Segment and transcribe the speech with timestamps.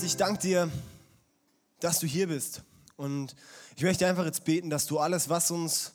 [0.00, 0.70] Jesus, ich danke dir,
[1.80, 2.62] dass du hier bist.
[2.96, 3.36] Und
[3.76, 5.92] ich möchte einfach jetzt beten, dass du alles, was uns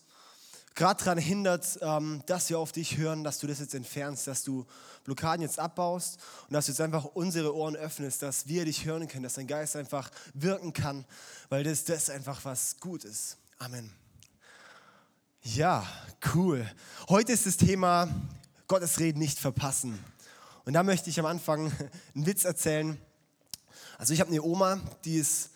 [0.76, 4.44] gerade daran hindert, ähm, dass wir auf dich hören, dass du das jetzt entfernst, dass
[4.44, 4.68] du
[5.06, 9.08] Blockaden jetzt abbaust und dass du jetzt einfach unsere Ohren öffnest, dass wir dich hören
[9.08, 11.04] können, dass dein Geist einfach wirken kann,
[11.50, 13.38] weil das, das einfach was gut ist.
[13.58, 13.92] Amen.
[15.42, 15.84] Ja,
[16.36, 16.70] cool.
[17.10, 18.08] Heute ist das Thema
[18.68, 19.98] Gottes Reden nicht verpassen.
[20.64, 21.72] Und da möchte ich am Anfang
[22.14, 23.00] einen Witz erzählen.
[23.98, 25.52] Also ich habe eine Oma, die ist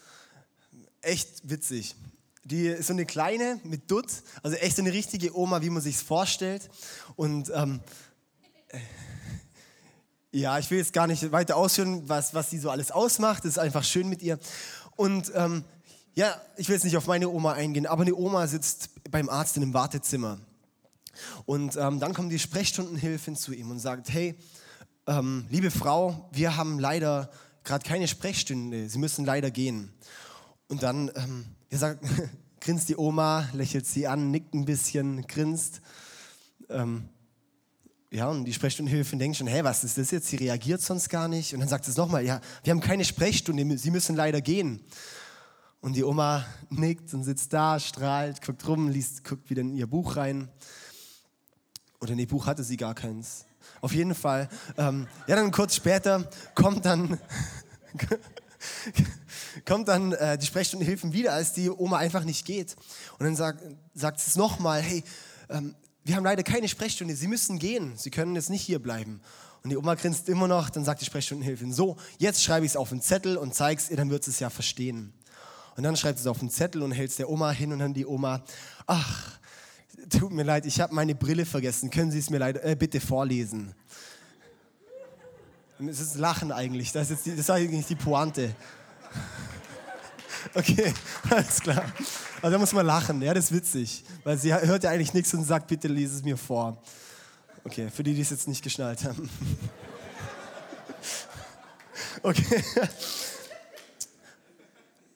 [1.02, 1.96] echt witzig.
[2.44, 4.08] Die ist so eine kleine mit Dutt,
[4.42, 6.70] also echt so eine richtige Oma, wie man sich vorstellt.
[7.16, 7.80] Und ähm,
[8.70, 8.80] äh,
[10.32, 13.44] ja, ich will jetzt gar nicht weiter ausführen, was, was sie so alles ausmacht.
[13.44, 14.40] Das ist einfach schön mit ihr.
[14.96, 15.64] Und ähm,
[16.16, 19.58] ja, ich will jetzt nicht auf meine Oma eingehen, aber eine Oma sitzt beim Arzt
[19.58, 20.40] in einem Wartezimmer.
[21.46, 24.36] Und ähm, dann kommt die Sprechstundenhilfin zu ihm und sagt, hey,
[25.08, 27.32] ähm, liebe Frau, wir haben leider
[27.64, 29.92] gerade keine Sprechstunde, Sie müssen leider gehen.
[30.68, 32.06] Und dann ähm, sagt,
[32.62, 35.82] grinst die Oma, lächelt sie an, nickt ein bisschen, grinst.
[36.70, 37.10] Ähm,
[38.12, 40.28] ja, und die Sprechstundenhilfe denkt schon, hey, was ist das jetzt?
[40.28, 41.54] Sie reagiert sonst gar nicht.
[41.54, 44.84] Und dann sagt es nochmal, ja, wir haben keine Sprechstunde, Sie müssen leider gehen.
[45.82, 49.88] Und die Oma nickt und sitzt da, strahlt, guckt rum, liest, guckt wieder in ihr
[49.88, 50.50] Buch rein.
[52.02, 53.46] Oder in ihr Buch hatte sie gar keins.
[53.82, 54.50] Auf jeden Fall.
[54.78, 57.20] Ähm, ja, dann kurz später kommt dann,
[59.66, 62.76] kommt dann äh, die Sprechstundenhilfen wieder, als die Oma einfach nicht geht.
[63.18, 65.04] Und dann sagt, sagt es nochmal, hey,
[65.50, 69.22] ähm, wir haben leider keine Sprechstunde, Sie müssen gehen, Sie können jetzt nicht hier bleiben.
[69.64, 72.78] Und die Oma grinst immer noch, dann sagt die Sprechstundenhilfin, so, jetzt schreibe ich es
[72.78, 75.14] auf einen Zettel und zeige es ihr, dann wird sie es ja verstehen.
[75.76, 77.94] Und dann schreibt es auf einen Zettel und hält es der Oma hin und dann
[77.94, 78.44] die Oma,
[78.88, 79.39] ach,
[80.10, 83.00] tut mir leid, ich habe meine Brille vergessen, können Sie es mir leid, äh, bitte
[83.00, 83.74] vorlesen?
[85.80, 88.56] Es ist Lachen eigentlich, das ist, die, das ist eigentlich die Pointe.
[90.54, 90.94] Okay,
[91.30, 91.84] alles klar.
[92.42, 95.34] Also da muss man lachen, ja, das ist witzig, weil sie hört ja eigentlich nichts
[95.34, 96.82] und sagt, bitte lese es mir vor.
[97.66, 99.30] Okay, für die, die es jetzt nicht geschnallt haben.
[102.22, 102.64] Okay.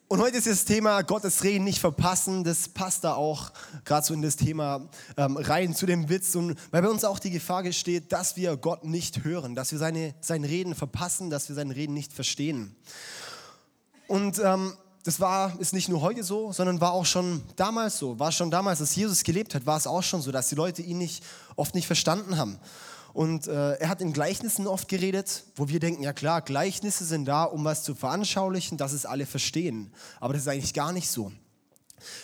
[0.06, 2.44] Und heute ist das Thema Gottes Reden nicht verpassen.
[2.44, 3.52] Das passt da auch
[3.86, 6.34] gerade so in das Thema ähm, rein zu dem Witz.
[6.34, 9.78] Und weil bei uns auch die Gefahr besteht, dass wir Gott nicht hören, dass wir
[9.78, 12.76] seine, sein Reden verpassen, dass wir sein Reden nicht verstehen.
[14.06, 18.18] Und ähm, das war, ist nicht nur heute so, sondern war auch schon damals so.
[18.18, 20.82] War schon damals, als Jesus gelebt hat, war es auch schon so, dass die Leute
[20.82, 21.24] ihn nicht,
[21.56, 22.58] oft nicht verstanden haben.
[23.14, 27.26] Und äh, er hat in Gleichnissen oft geredet, wo wir denken, ja klar, Gleichnisse sind
[27.26, 29.92] da, um was zu veranschaulichen, dass es alle verstehen.
[30.18, 31.30] Aber das ist eigentlich gar nicht so.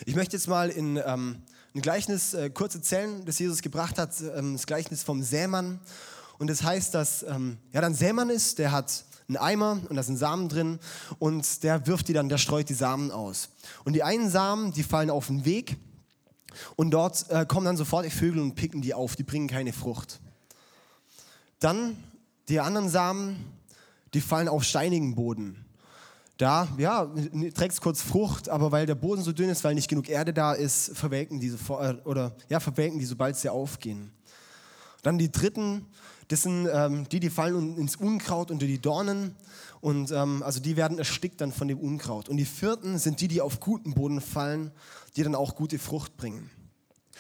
[0.05, 1.43] Ich möchte jetzt mal in ähm,
[1.77, 5.79] ein Gleichnis äh, kurz erzählen, das Jesus gebracht hat, ähm, das Gleichnis vom Sämann.
[6.39, 10.03] Und das heißt, dass ähm, ja dann Sämann ist, der hat einen Eimer und da
[10.03, 10.81] sind Samen drin
[11.21, 13.51] und der wirft die dann, der streut die Samen aus.
[13.85, 15.77] Und die einen Samen, die fallen auf den Weg
[16.75, 19.73] und dort äh, kommen dann sofort die Vögel und picken die auf, die bringen keine
[19.73, 20.21] Frucht.
[21.61, 21.97] Dann
[22.49, 23.45] die anderen Samen,
[24.13, 25.65] die fallen auf steinigen Boden.
[26.37, 27.07] Da, ja,
[27.55, 30.55] trägst kurz Frucht, aber weil der Boden so dünn ist, weil nicht genug Erde da
[30.55, 34.11] ist, verwelken die, äh, oder, ja, verwelken die, sobald sie aufgehen.
[35.03, 35.85] Dann die dritten,
[36.29, 39.37] das sind ähm, die, die fallen ins Unkraut unter die Dornen
[39.83, 42.31] und ähm, also die werden erstickt dann von dem Unkraut.
[42.31, 44.71] Und die vierten sind die, die auf guten Boden fallen,
[45.17, 46.51] die dann auch gute Frucht bringen.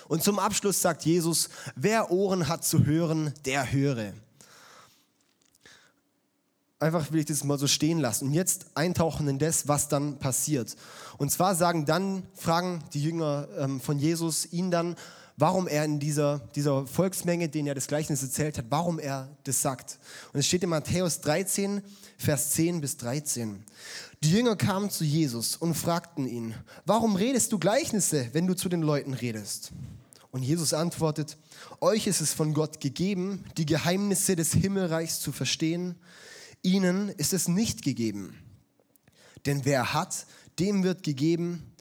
[0.08, 4.14] Und zum Abschluss sagt Jesus, wer Ohren hat zu hören, der höre.
[6.80, 10.18] Einfach will ich das mal so stehen lassen und jetzt eintauchen in das, was dann
[10.18, 10.76] passiert.
[11.18, 14.96] Und zwar sagen dann, fragen die Jünger ähm, von Jesus ihn dann,
[15.36, 19.60] warum er in dieser, dieser Volksmenge, denen er das Gleichnis erzählt hat, warum er das
[19.60, 19.98] sagt.
[20.32, 21.82] Und es steht in Matthäus 13,
[22.16, 23.62] Vers 10 bis 13.
[24.22, 26.54] Die Jünger kamen zu Jesus und fragten ihn,
[26.86, 29.72] warum redest du Gleichnisse, wenn du zu den Leuten redest?
[30.30, 31.36] Und Jesus antwortet,
[31.80, 35.96] euch ist es von Gott gegeben, die Geheimnisse des Himmelreichs zu verstehen
[36.62, 38.36] Ihnen ist es nicht gegeben.
[39.46, 40.26] Denn wer hat,
[40.58, 41.74] dem wird gegeben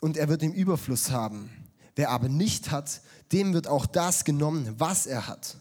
[0.00, 1.50] und er wird im Überfluss haben.
[1.94, 3.00] Wer aber nicht hat,
[3.32, 5.56] dem wird auch das genommen, was er hat.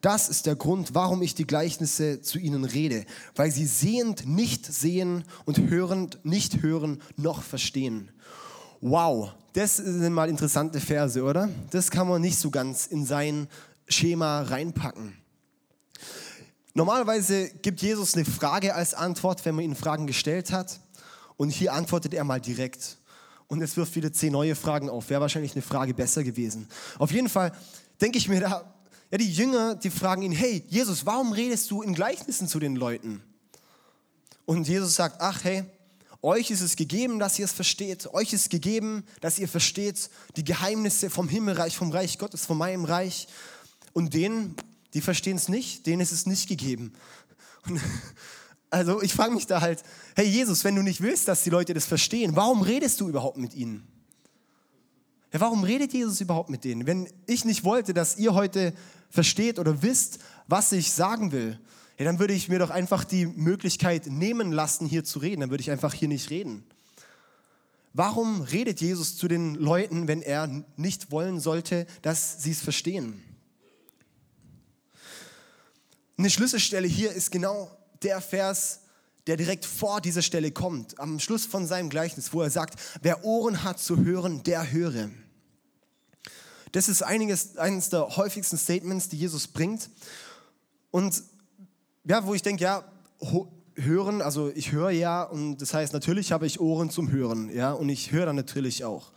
[0.00, 3.04] Das ist der Grund, warum ich die Gleichnisse zu ihnen rede,
[3.34, 8.10] weil sie sehend nicht sehen und hörend nicht hören noch verstehen.
[8.80, 11.50] Wow, das sind mal interessante Verse, oder?
[11.70, 13.46] Das kann man nicht so ganz in sein
[13.88, 15.19] Schema reinpacken.
[16.74, 20.80] Normalerweise gibt Jesus eine Frage als Antwort, wenn man ihn Fragen gestellt hat.
[21.36, 22.98] Und hier antwortet er mal direkt.
[23.48, 25.10] Und es wirft wieder zehn neue Fragen auf.
[25.10, 26.68] Wäre wahrscheinlich eine Frage besser gewesen.
[26.98, 27.52] Auf jeden Fall
[28.00, 28.74] denke ich mir da,
[29.10, 32.76] ja, die Jünger, die fragen ihn, hey, Jesus, warum redest du in Gleichnissen zu den
[32.76, 33.22] Leuten?
[34.44, 35.64] Und Jesus sagt, ach hey,
[36.22, 38.12] euch ist es gegeben, dass ihr es versteht.
[38.12, 42.84] Euch ist gegeben, dass ihr versteht die Geheimnisse vom Himmelreich, vom Reich Gottes, von meinem
[42.84, 43.26] Reich.
[43.94, 44.54] Und denen,
[44.94, 46.92] die verstehen es nicht, denen ist es nicht gegeben.
[47.66, 47.80] Und
[48.70, 49.82] also ich frage mich da halt,
[50.16, 53.36] hey Jesus, wenn du nicht willst, dass die Leute das verstehen, warum redest du überhaupt
[53.36, 53.86] mit ihnen?
[55.32, 56.86] Ja, warum redet Jesus überhaupt mit denen?
[56.86, 58.74] Wenn ich nicht wollte, dass ihr heute
[59.10, 61.58] versteht oder wisst, was ich sagen will,
[61.98, 65.42] ja, dann würde ich mir doch einfach die Möglichkeit nehmen lassen, hier zu reden.
[65.42, 66.64] Dann würde ich einfach hier nicht reden.
[67.92, 73.22] Warum redet Jesus zu den Leuten, wenn er nicht wollen sollte, dass sie es verstehen?
[76.20, 77.70] Eine Schlüsselstelle hier ist genau
[78.02, 78.80] der Vers,
[79.26, 83.24] der direkt vor dieser Stelle kommt, am Schluss von seinem Gleichnis, wo er sagt, wer
[83.24, 85.08] Ohren hat zu hören, der höre.
[86.72, 89.88] Das ist einiges, eines der häufigsten Statements, die Jesus bringt.
[90.90, 91.22] Und
[92.04, 92.84] ja, wo ich denke, ja,
[93.74, 97.72] hören, also ich höre ja und das heißt, natürlich habe ich Ohren zum Hören, ja,
[97.72, 99.10] und ich höre dann natürlich auch.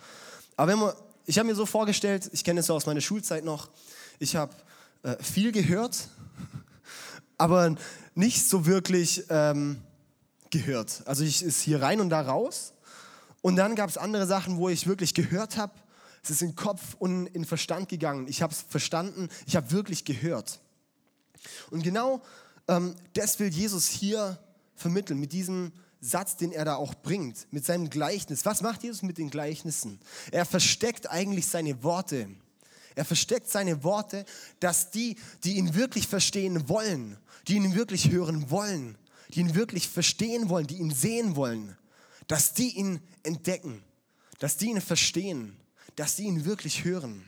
[0.56, 0.94] Aber wenn man,
[1.26, 3.70] ich habe mir so vorgestellt, ich kenne es aus meiner Schulzeit noch,
[4.20, 4.54] ich habe
[5.04, 6.08] äh, viel gehört,
[7.38, 7.76] aber
[8.16, 9.82] nicht so wirklich ähm,
[10.50, 11.04] gehört.
[11.06, 12.74] Also ich ist hier rein und da raus.
[13.42, 15.74] Und dann gab es andere Sachen, wo ich wirklich gehört habe.
[16.24, 18.28] Es ist in Kopf und in Verstand gegangen.
[18.28, 19.30] Ich habe es verstanden.
[19.46, 20.62] Ich habe wirklich gehört.
[21.70, 22.22] Und genau
[22.68, 24.38] ähm, das will Jesus hier
[24.76, 25.72] vermitteln, mit diesem
[26.02, 28.46] Satz, den er da auch bringt, mit seinem Gleichnis.
[28.46, 30.00] Was macht Jesus mit den Gleichnissen?
[30.32, 32.30] Er versteckt eigentlich seine Worte.
[32.96, 34.26] Er versteckt seine Worte,
[34.60, 37.18] dass die, die ihn wirklich verstehen wollen,
[37.48, 38.98] die ihn wirklich hören wollen,
[39.30, 41.76] die ihn wirklich verstehen wollen, die ihn sehen wollen,
[42.28, 43.84] dass die ihn entdecken,
[44.40, 45.58] dass die ihn verstehen,
[45.96, 47.28] dass die ihn wirklich hören.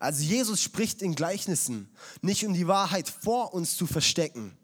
[0.00, 1.88] Also Jesus spricht in Gleichnissen,
[2.20, 4.56] nicht um die Wahrheit vor uns zu verstecken,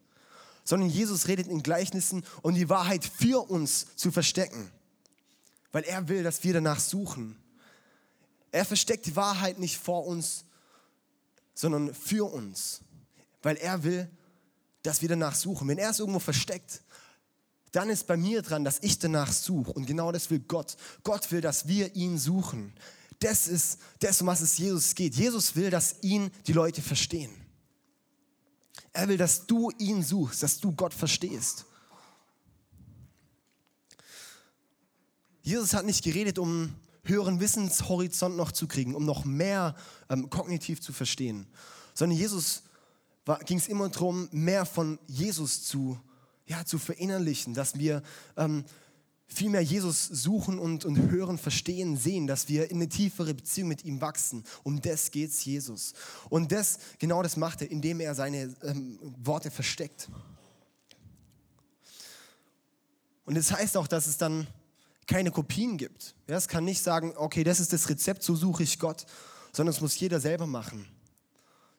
[0.65, 4.71] sondern Jesus redet in Gleichnissen, um die Wahrheit für uns zu verstecken,
[5.73, 7.37] weil er will, dass wir danach suchen.
[8.53, 10.45] Er versteckt die Wahrheit nicht vor uns,
[11.55, 12.83] sondern für uns,
[13.43, 14.09] weil er will,
[14.83, 15.67] dass wir danach suchen.
[15.69, 16.83] Wenn er es irgendwo versteckt,
[17.73, 19.73] dann ist bei mir dran, dass ich danach suche.
[19.73, 20.77] Und genau das will Gott.
[21.03, 22.75] Gott will, dass wir ihn suchen.
[23.19, 25.15] Das ist das, um was es Jesus geht.
[25.15, 27.31] Jesus will, dass ihn die Leute verstehen.
[28.93, 31.65] Er will, dass du ihn suchst, dass du Gott verstehst.
[35.41, 39.75] Jesus hat nicht geredet, um höheren Wissenshorizont noch zu kriegen, um noch mehr
[40.09, 41.47] ähm, kognitiv zu verstehen,
[41.95, 42.63] sondern Jesus
[43.45, 45.99] ging es immer darum, mehr von Jesus zu,
[46.47, 48.03] ja, zu verinnerlichen, dass wir
[48.37, 48.65] ähm,
[49.33, 53.69] viel mehr Jesus suchen und, und hören, verstehen, sehen, dass wir in eine tiefere Beziehung
[53.69, 54.45] mit ihm wachsen.
[54.63, 55.95] Um das geht es Jesus.
[56.29, 60.09] Und das, genau das macht er, indem er seine ähm, Worte versteckt.
[63.25, 64.47] Und das heißt auch, dass es dann
[65.13, 66.15] keine Kopien gibt.
[66.27, 69.05] Ja, es kann nicht sagen, okay, das ist das Rezept, so suche ich Gott,
[69.53, 70.89] sondern es muss jeder selber machen.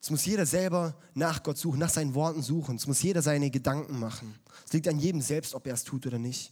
[0.02, 2.76] Es muss jeder selber nach Gott suchen, nach seinen Worten suchen.
[2.76, 4.38] Es muss jeder seine Gedanken machen.
[4.66, 6.52] Es liegt an jedem selbst, ob er es tut oder nicht.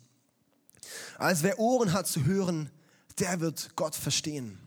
[1.18, 2.72] Also wer Ohren hat zu hören,
[3.20, 4.58] der wird Gott verstehen.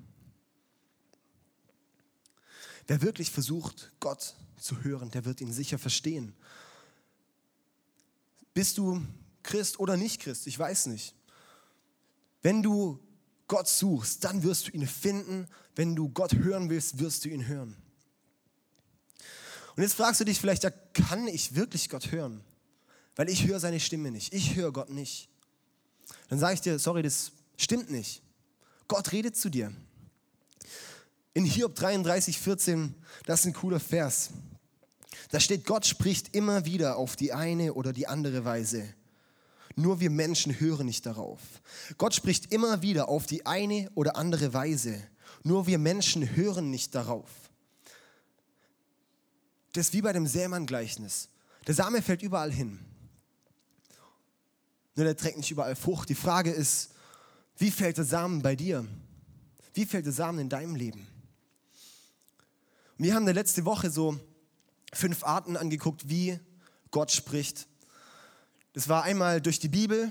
[2.87, 6.35] Wer wirklich versucht, Gott zu hören, der wird ihn sicher verstehen.
[8.53, 9.03] Bist du
[9.43, 10.47] Christ oder nicht Christ?
[10.47, 11.15] Ich weiß nicht.
[12.45, 13.01] Wenn du
[13.49, 15.49] Gott suchst, dann wirst du ihn finden.
[15.75, 17.75] Wenn du Gott hören willst, wirst du ihn hören.
[19.75, 22.45] Und jetzt fragst du dich vielleicht, ja, kann ich wirklich Gott hören?
[23.17, 24.33] Weil ich höre seine Stimme nicht.
[24.33, 25.29] Ich höre Gott nicht
[26.29, 28.23] dann sage ich dir, sorry, das stimmt nicht.
[28.89, 29.73] Gott redet zu dir.
[31.33, 32.95] In Hiob 33, 14,
[33.27, 34.31] das ist ein cooler Vers.
[35.31, 38.95] Da steht, Gott spricht immer wieder auf die eine oder die andere Weise.
[39.77, 41.41] Nur wir Menschen hören nicht darauf.
[41.99, 45.03] Gott spricht immer wieder auf die eine oder andere Weise.
[45.43, 47.31] Nur wir Menschen hören nicht darauf.
[49.73, 51.29] Das ist wie bei dem Sämann-Gleichnis.
[51.67, 52.79] Der Same fällt überall hin.
[54.95, 56.09] Nur der trägt nicht überall Frucht.
[56.09, 56.91] Die Frage ist,
[57.57, 58.87] wie fällt der Samen bei dir?
[59.73, 61.07] Wie fällt der Samen in deinem Leben?
[62.97, 64.19] wir haben der letzte Woche so
[64.93, 66.39] fünf Arten angeguckt, wie
[66.93, 67.67] Gott spricht.
[68.75, 70.11] Das war einmal durch die Bibel,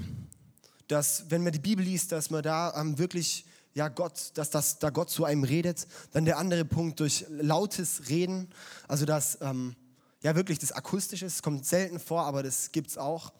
[0.87, 3.43] dass wenn man die Bibel liest, dass man da ähm, wirklich
[3.73, 5.85] ja Gott, dass das da Gott zu einem redet.
[6.13, 8.47] Dann der andere Punkt durch lautes Reden,
[8.87, 9.75] also das ähm,
[10.21, 13.33] ja wirklich das akustische, es kommt selten vor, aber das gibt es auch.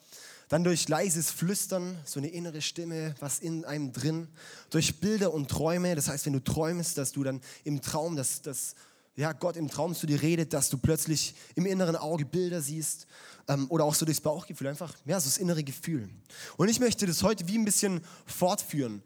[0.49, 4.27] Dann durch leises Flüstern, so eine innere Stimme, was in einem drin.
[4.71, 8.41] Durch Bilder und Träume, das heißt, wenn du träumst, dass du dann im Traum das,
[8.41, 8.75] das
[9.15, 13.05] ja, Gott im Traum zu dir redet, dass du plötzlich im inneren Auge Bilder siehst
[13.47, 16.09] ähm, oder auch so durchs Bauchgefühl, einfach, ja, so das innere Gefühl.
[16.57, 19.03] Und ich möchte das heute wie ein bisschen fortführen.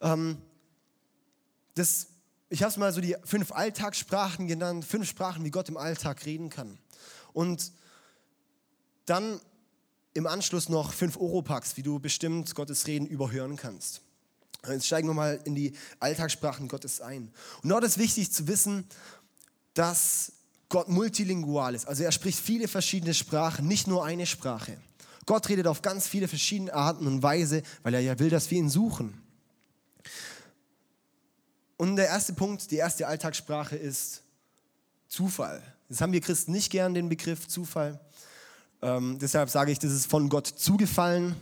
[0.00, 0.38] Ähm,
[1.74, 2.06] das,
[2.48, 6.24] ich habe es mal so die fünf Alltagssprachen genannt, fünf Sprachen, wie Gott im Alltag
[6.24, 6.78] reden kann.
[7.32, 7.72] Und
[9.04, 9.40] dann
[10.14, 14.02] im Anschluss noch fünf Oropax, wie du bestimmt Gottes Reden überhören kannst.
[14.68, 17.32] Jetzt steigen wir mal in die Alltagssprachen Gottes ein.
[17.62, 18.84] Und dort ist wichtig zu wissen,
[19.80, 20.32] dass
[20.68, 21.88] Gott multilingual ist.
[21.88, 24.76] Also er spricht viele verschiedene Sprachen, nicht nur eine Sprache.
[25.24, 28.58] Gott redet auf ganz viele verschiedene Arten und Weise, weil er ja will, dass wir
[28.58, 29.22] ihn suchen.
[31.78, 34.20] Und der erste Punkt, die erste Alltagssprache ist
[35.08, 35.62] Zufall.
[35.88, 37.98] Das haben wir Christen nicht gern, den Begriff Zufall.
[38.82, 41.36] Ähm, deshalb sage ich, das ist von Gott zugefallen.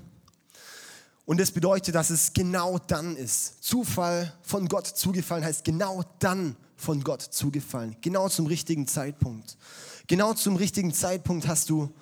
[1.25, 3.65] Und das bedeutet, dass es genau dann ist.
[3.65, 7.97] Zufall von Gott zugefallen heißt genau dann von Gott zugefallen.
[8.01, 9.59] Genau zum richtigen Zeitpunkt.
[10.07, 11.93] Genau zum richtigen Zeitpunkt hast du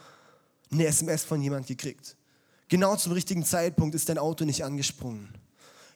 [0.71, 2.16] eine SMS von jemand gekriegt.
[2.68, 5.28] Genau zum richtigen Zeitpunkt ist dein Auto nicht angesprungen.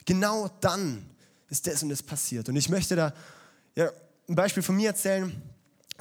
[0.07, 1.05] Genau dann
[1.49, 2.49] ist das und das passiert.
[2.49, 3.15] Und ich möchte da
[3.77, 3.91] ja,
[4.29, 5.41] ein Beispiel von mir erzählen.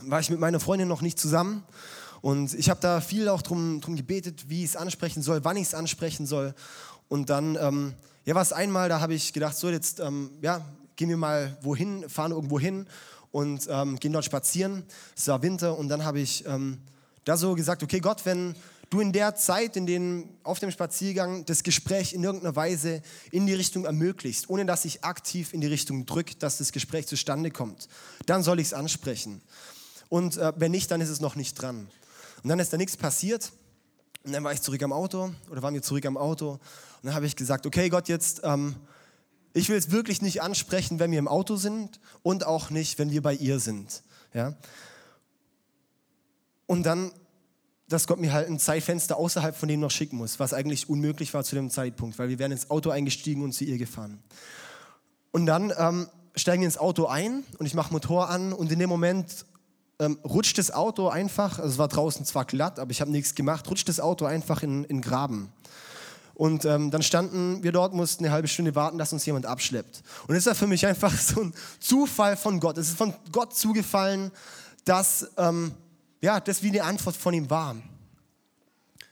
[0.01, 1.63] War ich mit meiner Freundin noch nicht zusammen
[2.21, 5.57] und ich habe da viel auch drum, drum gebetet, wie ich es ansprechen soll, wann
[5.57, 6.53] ich es ansprechen soll.
[7.07, 7.93] Und dann, ähm,
[8.25, 10.65] ja, war es einmal, da habe ich gedacht, so jetzt, ähm, ja,
[10.99, 12.85] gehen wir mal wohin, fahren irgendwo hin
[13.31, 14.83] und ähm, gehen dort spazieren.
[15.15, 16.77] Es war Winter und dann habe ich ähm,
[17.23, 18.53] da so gesagt, okay Gott, wenn
[18.89, 23.01] du in der Zeit, in den, auf dem Spaziergang das Gespräch in irgendeiner Weise
[23.31, 27.07] in die Richtung ermöglicht, ohne dass ich aktiv in die Richtung drücke, dass das Gespräch
[27.07, 27.87] zustande kommt,
[28.25, 29.41] dann soll ich es ansprechen.
[30.09, 31.87] Und äh, wenn nicht, dann ist es noch nicht dran.
[32.43, 33.53] Und dann ist da nichts passiert.
[34.25, 36.51] Und dann war ich zurück am Auto oder waren wir zurück am Auto.
[36.51, 36.59] Und
[37.03, 38.75] dann habe ich gesagt, okay Gott, jetzt, ähm,
[39.53, 43.11] ich will es wirklich nicht ansprechen, wenn wir im Auto sind und auch nicht, wenn
[43.11, 44.03] wir bei ihr sind.
[44.33, 44.55] Ja?
[46.67, 47.11] Und dann,
[47.87, 51.33] dass Gott mir halt ein Zeitfenster außerhalb von dem noch schicken muss, was eigentlich unmöglich
[51.33, 54.21] war zu dem Zeitpunkt, weil wir wären ins Auto eingestiegen und zu ihr gefahren.
[55.31, 58.79] Und dann ähm, steigen wir ins Auto ein und ich mache Motor an und in
[58.79, 59.45] dem Moment
[59.99, 63.35] ähm, rutscht das Auto einfach, also es war draußen zwar glatt, aber ich habe nichts
[63.35, 65.51] gemacht, rutscht das Auto einfach in den Graben.
[66.39, 70.01] Und ähm, dann standen wir dort, mussten eine halbe Stunde warten, dass uns jemand abschleppt.
[70.25, 72.77] Und das war für mich einfach so ein Zufall von Gott.
[72.77, 74.31] Es ist von Gott zugefallen,
[74.85, 75.73] dass ähm,
[76.21, 77.75] ja, das wie eine Antwort von ihm war.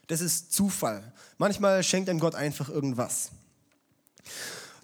[0.08, 1.04] Das ist Zufall.
[1.38, 3.32] Manchmal schenkt einem Gott einfach irgendwas.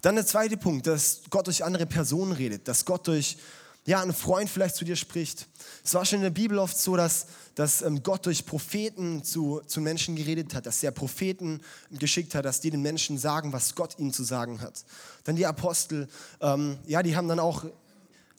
[0.01, 3.37] Dann der zweite Punkt, dass Gott durch andere Personen redet, dass Gott durch
[3.85, 5.47] ja, ein Freund vielleicht zu dir spricht.
[5.83, 9.61] Es war schon in der Bibel oft so, dass, dass ähm, Gott durch Propheten zu,
[9.67, 11.61] zu Menschen geredet hat, dass er Propheten
[11.91, 14.85] geschickt hat, dass die den Menschen sagen, was Gott ihnen zu sagen hat.
[15.25, 16.07] Dann die Apostel,
[16.39, 17.65] ähm, ja, die haben dann auch,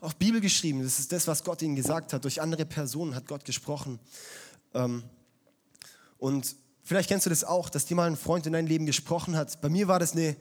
[0.00, 0.82] auch Bibel geschrieben.
[0.82, 2.24] Das ist das, was Gott ihnen gesagt hat.
[2.24, 4.00] Durch andere Personen hat Gott gesprochen.
[4.72, 5.04] Ähm,
[6.16, 9.36] und vielleicht kennst du das auch, dass dir mal ein Freund in dein Leben gesprochen
[9.36, 9.60] hat.
[9.60, 10.36] Bei mir war das eine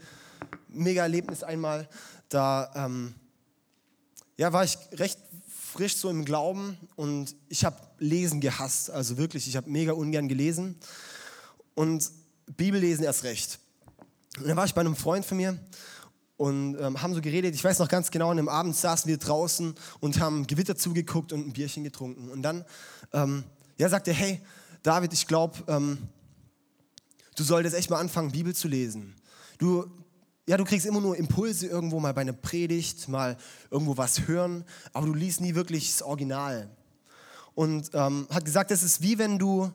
[0.70, 1.90] mega Erlebnis einmal,
[2.30, 2.72] da...
[2.74, 3.16] Ähm,
[4.38, 5.20] ja, war ich recht
[5.74, 8.92] frisch so im Glauben und ich habe Lesen gehasst.
[8.92, 10.75] Also wirklich, ich habe mega ungern gelesen
[11.74, 12.10] und
[12.58, 13.60] Bibellesen erst recht.
[14.40, 15.58] Und dann war ich bei einem Freund von mir
[16.38, 17.56] und ähm, haben so geredet.
[17.56, 21.34] Ich weiß noch ganz genau, an dem Abend saßen wir draußen und haben Gewitter zugeguckt
[21.34, 22.30] und ein Bierchen getrunken.
[22.30, 22.66] Und dann
[23.12, 23.44] ähm,
[23.78, 24.42] ja, sagte er, hey,
[24.82, 25.98] David, ich glaube, ähm,
[27.36, 29.16] du solltest echt mal anfangen, Bibel zu lesen.
[29.58, 29.86] Du,
[30.48, 33.38] ja, du kriegst immer nur Impulse irgendwo mal bei einer Predigt, mal
[33.72, 36.70] irgendwo was hören, aber du liest nie wirklich das Original.
[37.56, 39.72] Und ähm, hat gesagt, das ist wie wenn du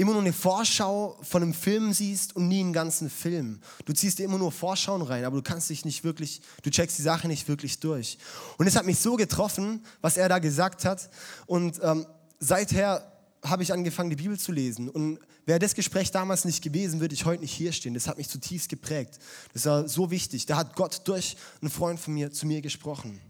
[0.00, 3.60] immer nur eine Vorschau von einem Film siehst und nie einen ganzen Film.
[3.84, 6.96] Du ziehst dir immer nur Vorschauen rein, aber du kannst dich nicht wirklich, du checkst
[6.96, 8.16] die Sache nicht wirklich durch.
[8.56, 11.10] Und es hat mich so getroffen, was er da gesagt hat.
[11.44, 12.06] Und ähm,
[12.38, 13.12] seither
[13.44, 14.88] habe ich angefangen, die Bibel zu lesen.
[14.88, 15.18] Und
[15.50, 17.92] wäre das Gespräch damals nicht gewesen, würde ich heute nicht hier stehen.
[17.94, 19.18] Das hat mich zutiefst geprägt.
[19.52, 20.46] Das war so wichtig.
[20.46, 23.20] Da hat Gott durch einen Freund von mir zu mir gesprochen.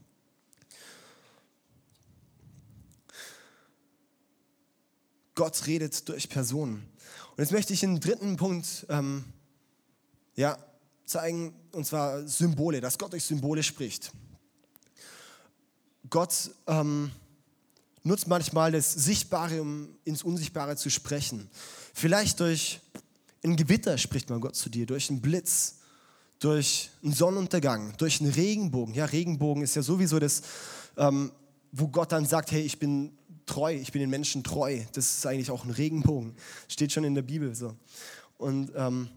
[5.34, 6.86] Gott redet durch Personen.
[7.30, 9.24] Und jetzt möchte ich einen dritten Punkt ähm,
[10.36, 10.58] ja,
[11.06, 14.12] zeigen, und zwar Symbole, dass Gott durch Symbole spricht.
[16.10, 17.12] Gott ähm,
[18.02, 21.48] nutzt manchmal das Sichtbare, um ins Unsichtbare zu sprechen.
[22.00, 22.80] Vielleicht durch
[23.44, 25.80] ein Gewitter spricht man Gott zu dir, durch einen Blitz,
[26.38, 28.94] durch einen Sonnenuntergang, durch einen Regenbogen.
[28.94, 30.40] Ja, Regenbogen ist ja sowieso das,
[30.96, 31.30] ähm,
[31.72, 33.12] wo Gott dann sagt, hey, ich bin
[33.44, 34.80] treu, ich bin den Menschen treu.
[34.94, 36.34] Das ist eigentlich auch ein Regenbogen.
[36.68, 37.76] Steht schon in der Bibel so.
[38.38, 39.10] Und ähm,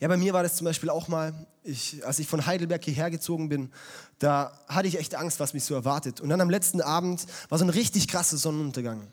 [0.00, 3.12] Ja, bei mir war das zum Beispiel auch mal, ich, als ich von Heidelberg hierher
[3.12, 3.70] gezogen bin,
[4.18, 6.20] da hatte ich echt Angst, was mich so erwartet.
[6.20, 9.06] Und dann am letzten Abend war so ein richtig krasser Sonnenuntergang.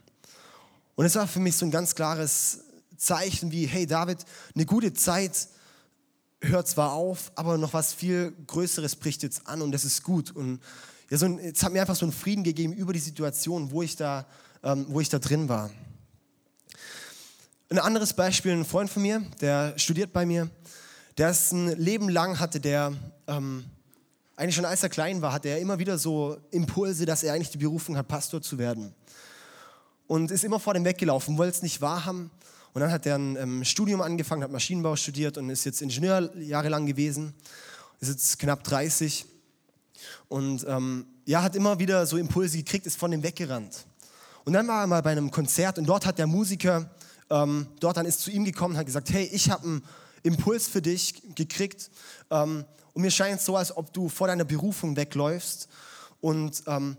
[0.95, 2.59] Und es war für mich so ein ganz klares
[2.97, 4.19] Zeichen wie, hey David,
[4.53, 5.47] eine gute Zeit
[6.41, 10.31] hört zwar auf, aber noch was viel Größeres bricht jetzt an und das ist gut.
[10.31, 10.59] Und
[11.09, 13.81] ja, so ein, es hat mir einfach so einen Frieden gegeben über die Situation, wo
[13.81, 14.25] ich da,
[14.61, 15.71] ähm, wo ich da drin war.
[17.69, 20.49] Ein anderes Beispiel, ein Freund von mir, der studiert bei mir,
[21.17, 22.93] der ist ein Leben lang hatte der,
[23.27, 23.65] ähm,
[24.35, 27.51] eigentlich schon als er klein war, hatte er immer wieder so Impulse, dass er eigentlich
[27.51, 28.93] die Berufung hat, Pastor zu werden.
[30.13, 32.29] Und ist immer vor dem weggelaufen, wollte es nicht wahrhaben.
[32.73, 36.29] Und dann hat er ein ähm, Studium angefangen, hat Maschinenbau studiert und ist jetzt Ingenieur
[36.37, 37.33] jahrelang gewesen,
[37.99, 39.25] ist jetzt knapp 30.
[40.27, 43.87] Und ähm, ja, hat immer wieder so Impulse gekriegt, ist von dem weggerannt.
[44.45, 46.91] Und dann war er mal bei einem Konzert und dort hat der Musiker,
[47.31, 49.83] ähm, dort dann ist zu ihm gekommen und hat gesagt, hey, ich habe einen
[50.21, 51.89] Impuls für dich gekriegt
[52.29, 55.67] ähm, und mir scheint es so, als ob du vor deiner Berufung wegläufst
[56.21, 56.97] und ähm,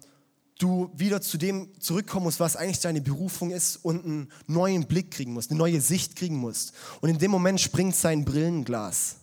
[0.59, 5.11] du wieder zu dem zurückkommen musst, was eigentlich deine Berufung ist und einen neuen Blick
[5.11, 6.73] kriegen musst, eine neue Sicht kriegen musst.
[7.01, 9.17] Und in dem Moment springt sein Brillenglas.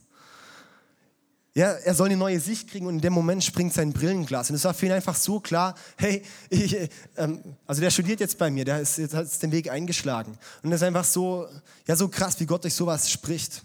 [1.54, 4.50] Ja, er soll eine neue Sicht kriegen und in dem Moment springt sein Brillenglas.
[4.50, 8.38] Und es war für ihn einfach so klar, hey, ich, ähm, also der studiert jetzt
[8.38, 10.38] bei mir, der ist jetzt hat den Weg eingeschlagen.
[10.64, 11.48] Und es ist einfach so,
[11.88, 13.64] ja, so krass, wie Gott durch sowas spricht.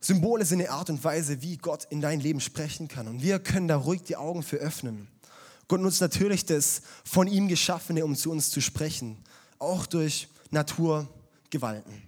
[0.00, 3.08] Symbole sind eine Art und Weise, wie Gott in dein Leben sprechen kann.
[3.08, 5.08] Und wir können da ruhig die Augen für öffnen.
[5.68, 9.16] Gott nutzt natürlich das von ihm Geschaffene, um zu uns zu sprechen,
[9.58, 12.02] auch durch Naturgewalten.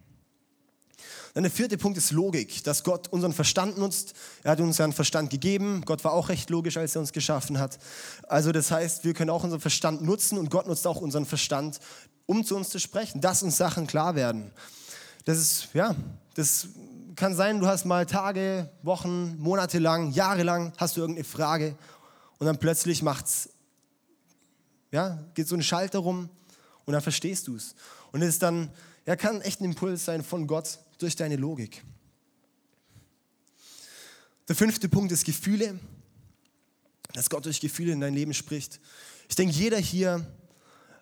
[1.35, 4.15] Dann der vierte Punkt ist Logik, dass Gott unseren Verstand nutzt.
[4.43, 5.83] Er hat uns seinen Verstand gegeben.
[5.85, 7.79] Gott war auch recht logisch, als er uns geschaffen hat.
[8.27, 11.79] Also das heißt, wir können auch unseren Verstand nutzen und Gott nutzt auch unseren Verstand,
[12.27, 14.51] um zu uns zu sprechen, dass uns Sachen klar werden.
[15.27, 15.95] Das ist, ja,
[16.35, 16.69] das
[17.15, 21.77] kann sein, du hast mal Tage, Wochen, Monate lang, Jahre lang, hast du irgendeine Frage
[22.39, 23.51] und dann plötzlich macht's,
[24.91, 26.31] ja, geht so ein Schalter rum
[26.85, 27.75] und dann verstehst du es.
[28.13, 28.71] Und es ist dann,
[29.07, 31.85] ja, kann echt ein Impuls sein von Gott durch deine Logik.
[34.49, 35.79] Der fünfte Punkt ist Gefühle,
[37.13, 38.81] dass Gott durch Gefühle in dein Leben spricht.
[39.29, 40.27] Ich denke, jeder hier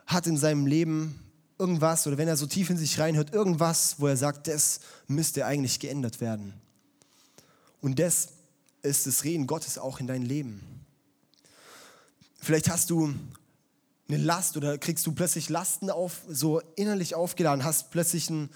[0.07, 1.23] hat in seinem Leben
[1.59, 5.47] irgendwas oder wenn er so tief in sich reinhört, irgendwas, wo er sagt, das müsste
[5.47, 6.55] eigentlich geändert werden.
[7.81, 8.29] Und das
[8.83, 10.76] ist das Reden Gottes auch in dein Leben.
[12.39, 13.15] Vielleicht hast du
[14.09, 18.51] eine Last oder kriegst du plötzlich Lasten auf, so innerlich aufgeladen, hast plötzlich ein,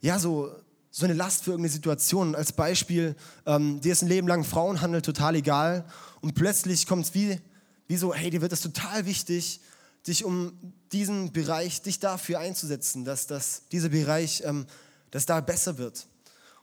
[0.00, 0.50] ja, so,
[0.90, 2.34] so eine Last für irgendeine Situation.
[2.34, 3.14] Als Beispiel,
[3.46, 5.84] ähm, dir ist ein Leben lang Frauenhandel total egal
[6.20, 7.38] und plötzlich kommt es wie,
[7.86, 9.60] wie so, hey, dir wird das total wichtig,
[10.06, 10.52] dich um
[10.90, 14.66] diesen Bereich, dich dafür einzusetzen, dass, dass dieser Bereich, ähm,
[15.10, 16.06] dass da besser wird.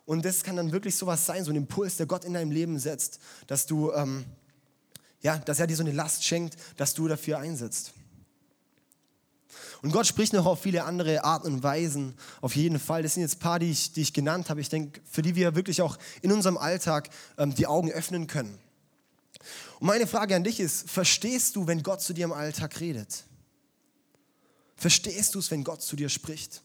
[0.05, 2.79] Und das kann dann wirklich sowas sein, so ein Impuls, der Gott in deinem Leben
[2.79, 4.25] setzt, dass du, ähm,
[5.21, 7.93] ja, dass er dir so eine Last schenkt, dass du dafür einsetzt.
[9.81, 13.01] Und Gott spricht noch auf viele andere Arten und Weisen, auf jeden Fall.
[13.01, 14.59] Das sind jetzt ein paar, die ich, die ich genannt habe.
[14.59, 18.59] Ich denke, für die wir wirklich auch in unserem Alltag ähm, die Augen öffnen können.
[19.79, 23.23] Und meine Frage an dich ist, verstehst du, wenn Gott zu dir im Alltag redet?
[24.75, 26.61] Verstehst du es, wenn Gott zu dir spricht?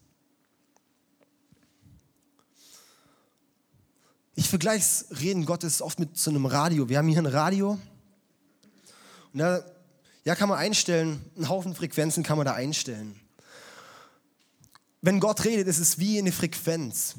[4.34, 6.88] Ich vergleiche Reden Gottes oft mit so einem Radio.
[6.88, 7.78] Wir haben hier ein Radio
[9.34, 9.64] da
[10.24, 13.20] ja, kann man einstellen, einen Haufen Frequenzen kann man da einstellen.
[15.02, 17.14] Wenn Gott redet, ist es wie eine Frequenz.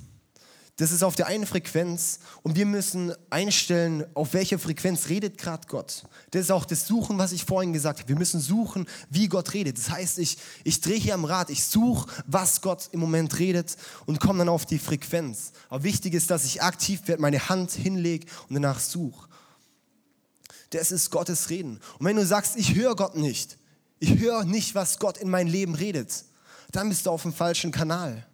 [0.77, 5.67] Das ist auf der einen Frequenz und wir müssen einstellen, auf welcher Frequenz redet gerade
[5.69, 6.03] Gott.
[6.31, 8.09] Das ist auch das Suchen, was ich vorhin gesagt habe.
[8.09, 9.77] Wir müssen suchen, wie Gott redet.
[9.77, 13.77] Das heißt, ich, ich drehe hier am Rad, ich suche, was Gott im Moment redet
[14.05, 15.53] und komme dann auf die Frequenz.
[15.69, 19.29] Aber wichtig ist, dass ich aktiv werde, meine Hand hinlege und danach suche
[20.71, 21.79] das ist Gottes Reden.
[21.99, 23.57] Und wenn du sagst, ich höre Gott nicht,
[23.99, 26.25] ich höre nicht, was Gott in mein Leben redet,
[26.71, 28.25] dann bist du auf dem falschen Kanal.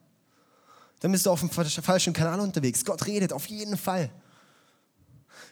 [1.00, 2.86] Dann bist du auf dem falschen Kanal unterwegs.
[2.86, 4.12] Gott redet auf jeden Fall.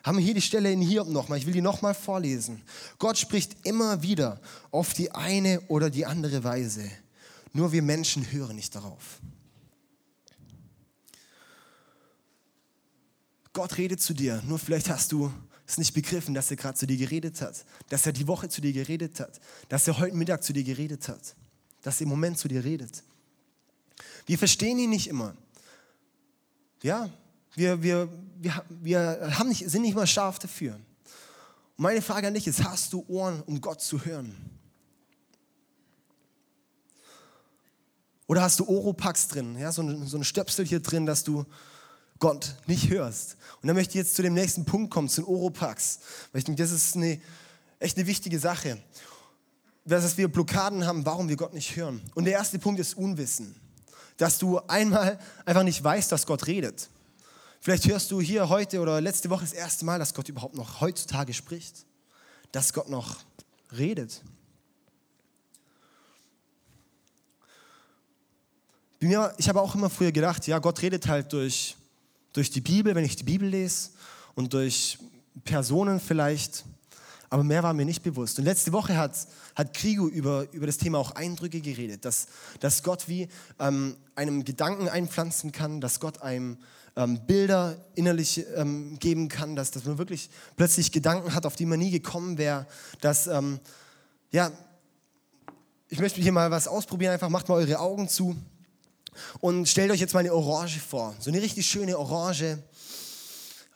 [0.04, 1.38] Haben wir hier die Stelle in Hiob nochmal.
[1.40, 2.62] Ich will die nochmal vorlesen.
[3.00, 4.40] Gott spricht immer wieder
[4.72, 6.90] auf die eine oder die andere Weise.
[7.52, 9.20] Nur wir Menschen hören nicht darauf.
[13.54, 14.42] Gott redet zu dir.
[14.46, 15.34] Nur vielleicht hast du
[15.70, 18.60] es nicht begriffen, dass er gerade zu dir geredet hat, dass er die Woche zu
[18.60, 21.36] dir geredet hat, dass er heute Mittag zu dir geredet hat,
[21.84, 23.04] dass er im Moment zu dir redet.
[24.26, 25.36] Wir verstehen ihn nicht immer.
[26.82, 27.10] Ja,
[27.54, 30.74] wir, wir, wir, wir haben nicht, sind nicht mal scharf dafür.
[30.76, 34.36] Und meine Frage an dich ist, hast du Ohren, um Gott zu hören?
[38.26, 41.46] Oder hast du Oropax drin, ja, so ein, so ein Stöpsel hier drin, dass du
[42.20, 43.38] Gott nicht hörst.
[43.62, 46.00] Und dann möchte ich jetzt zu dem nächsten Punkt kommen, zu den Oropax.
[46.32, 47.20] Weil ich denke, das ist eine,
[47.80, 48.78] echt eine wichtige Sache.
[49.86, 52.02] Dass wir Blockaden haben, warum wir Gott nicht hören.
[52.16, 53.56] Und der erste Punkt ist Unwissen.
[54.18, 56.90] Dass du einmal einfach nicht weißt, dass Gott redet.
[57.62, 60.82] Vielleicht hörst du hier heute oder letzte Woche das erste Mal, dass Gott überhaupt noch
[60.82, 61.86] heutzutage spricht.
[62.52, 63.18] Dass Gott noch
[63.78, 64.22] redet.
[69.02, 71.78] ich habe auch immer früher gedacht, ja, Gott redet halt durch
[72.40, 73.90] durch die Bibel, wenn ich die Bibel lese
[74.34, 74.98] und durch
[75.44, 76.64] Personen vielleicht.
[77.30, 78.40] Aber mehr war mir nicht bewusst.
[78.40, 82.28] Und letzte Woche hat, hat Krigo über, über das Thema auch Eindrücke geredet, dass,
[82.62, 83.28] dass Gott wie
[83.60, 86.58] ähm, einem Gedanken einpflanzen kann, dass Gott einem
[86.96, 91.66] ähm, Bilder innerlich ähm, geben kann, dass, dass man wirklich plötzlich Gedanken hat, auf die
[91.66, 92.68] man nie gekommen wäre.
[93.02, 93.60] Dass, ähm,
[94.32, 94.50] ja,
[95.90, 98.38] ich möchte hier mal was ausprobieren, einfach macht mal eure Augen zu.
[99.40, 101.16] Und stellt euch jetzt mal eine Orange vor.
[101.20, 102.60] So eine richtig schöne Orange,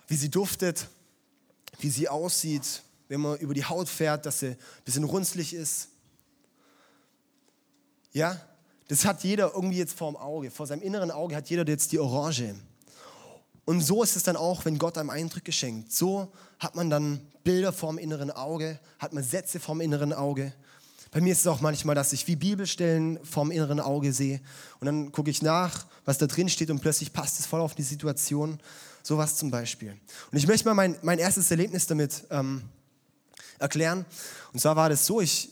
[0.08, 0.88] wie sie duftet,
[1.80, 5.90] wie sie aussieht, wenn man über die Haut fährt, dass sie ein bisschen runzlig ist.
[8.12, 8.40] Ja,
[8.88, 10.52] das hat jeder irgendwie jetzt vor dem Auge.
[10.52, 12.56] Vor seinem inneren Auge hat jeder jetzt die Orange.
[13.66, 15.92] Und so ist es dann auch, wenn Gott einem Eindrücke schenkt.
[15.92, 20.54] So hat man dann Bilder vorm inneren Auge, hat man Sätze vorm inneren Auge.
[21.14, 24.42] Bei mir ist es auch manchmal, dass ich wie Bibelstellen vorm inneren Auge sehe
[24.80, 27.76] und dann gucke ich nach, was da drin steht und plötzlich passt es voll auf
[27.76, 28.60] die Situation.
[29.04, 29.92] Sowas zum Beispiel.
[30.32, 32.64] Und ich möchte mal mein, mein erstes Erlebnis damit ähm,
[33.60, 34.06] erklären.
[34.54, 35.50] Und zwar war das so, ich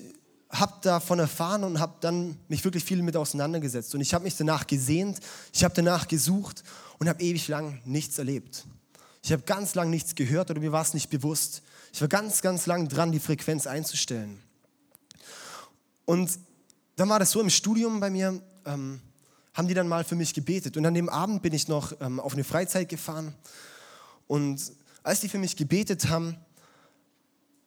[0.49, 3.93] habe davon erfahren und habe dann mich wirklich viel mit auseinandergesetzt.
[3.93, 5.19] Und ich habe mich danach gesehnt,
[5.53, 6.63] ich habe danach gesucht
[6.97, 8.65] und habe ewig lang nichts erlebt.
[9.21, 11.61] Ich habe ganz lang nichts gehört oder mir war es nicht bewusst.
[11.93, 14.41] Ich war ganz, ganz lang dran, die Frequenz einzustellen.
[16.11, 16.39] Und
[16.97, 18.99] dann war das so im Studium bei mir, ähm,
[19.53, 20.75] haben die dann mal für mich gebetet.
[20.75, 23.33] Und an dem Abend bin ich noch ähm, auf eine Freizeit gefahren.
[24.27, 24.61] Und
[25.03, 26.35] als die für mich gebetet haben,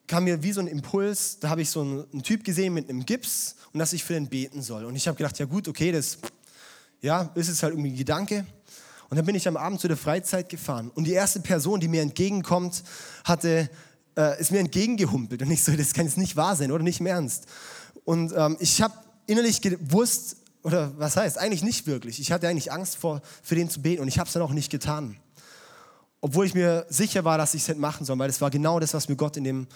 [0.06, 2.90] kam mir wie so ein Impuls, da habe ich so einen, einen, Typ gesehen mit
[2.90, 4.84] einem Gips und dass ich für den beten soll.
[4.84, 6.18] Und ich habe gedacht, ja gut, okay, das
[7.00, 8.44] ja, ist es halt irgendwie ein Gedanke.
[9.08, 10.90] Und dann bin ich am Abend zu der Freizeit gefahren.
[10.94, 12.84] Und die erste Person, die mir entgegenkommt,
[13.24, 13.70] hatte,
[14.18, 15.40] äh, ist mir entgegengehumpelt.
[15.40, 17.46] Und ich so, das kann jetzt nicht wahr sein, oder nicht im Ernst.
[18.04, 18.94] Und ähm, ich habe
[19.26, 22.20] innerlich gewusst, oder was heißt, eigentlich nicht wirklich.
[22.20, 24.52] Ich hatte eigentlich Angst vor, für den zu beten und ich habe es dann auch
[24.52, 25.16] nicht getan.
[26.20, 28.80] Obwohl ich mir sicher war, dass ich es hätte machen sollen, weil das war genau
[28.80, 29.66] das, was mir Gott in dem,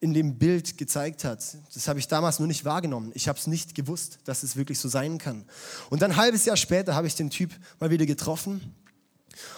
[0.00, 1.44] in dem Bild gezeigt hat.
[1.72, 3.12] Das habe ich damals nur nicht wahrgenommen.
[3.14, 5.44] Ich habe es nicht gewusst, dass es wirklich so sein kann.
[5.90, 8.74] Und dann ein halbes Jahr später habe ich den Typ mal wieder getroffen.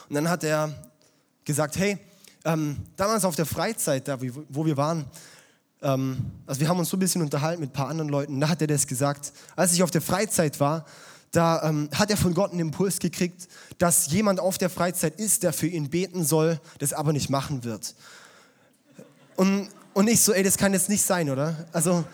[0.09, 0.75] Und dann hat er
[1.45, 1.99] gesagt, hey,
[2.45, 5.07] ähm, damals auf der Freizeit, da wo wir waren,
[5.83, 8.61] also wir haben uns so ein bisschen unterhalten mit ein paar anderen Leuten, da hat
[8.61, 9.33] er das gesagt.
[9.57, 10.87] Als ich auf der Freizeit war,
[11.33, 15.43] da ähm, hat er von Gott einen Impuls gekriegt, dass jemand auf der Freizeit ist,
[15.43, 17.95] der für ihn beten soll, das aber nicht machen wird.
[19.35, 21.67] Und, und ich so, ey, das kann jetzt nicht sein, oder?
[21.73, 22.05] Also,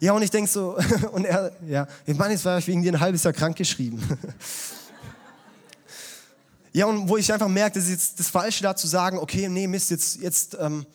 [0.00, 0.76] ja, und ich denke so,
[1.12, 4.02] und er, ja, ich meine, jetzt war ich wegen dir ein halbes Jahr krank geschrieben.
[6.72, 9.48] ja, und wo ich einfach merke, das ist jetzt das Falsche da zu sagen, okay,
[9.48, 10.86] nee, Mist, jetzt, jetzt ähm,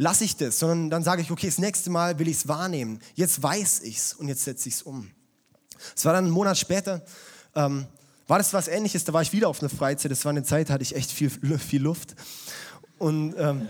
[0.00, 3.00] lasse ich das, sondern dann sage ich, okay, das nächste Mal will ich es wahrnehmen.
[3.16, 5.10] Jetzt weiß ich es und jetzt setze ich es um.
[5.94, 7.02] Es war dann einen Monat später,
[7.54, 7.86] ähm,
[8.26, 10.70] war das was ähnliches, da war ich wieder auf einer Freizeit, das war eine Zeit,
[10.70, 12.14] da hatte ich echt viel, viel Luft.
[12.98, 13.68] Und ähm,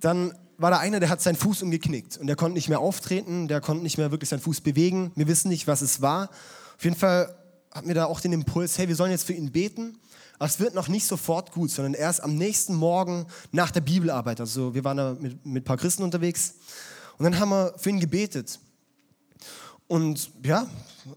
[0.00, 3.46] dann war da einer, der hat seinen Fuß umgeknickt und der konnte nicht mehr auftreten,
[3.46, 5.12] der konnte nicht mehr wirklich seinen Fuß bewegen.
[5.14, 6.30] Wir wissen nicht, was es war.
[6.76, 7.32] Auf jeden Fall
[7.70, 9.98] hatten wir da auch den Impuls, hey, wir sollen jetzt für ihn beten.
[10.38, 14.40] Aber es wird noch nicht sofort gut, sondern erst am nächsten Morgen nach der Bibelarbeit.
[14.40, 16.54] Also wir waren da mit, mit ein paar Christen unterwegs
[17.18, 18.60] und dann haben wir für ihn gebetet.
[19.88, 20.68] Und ja,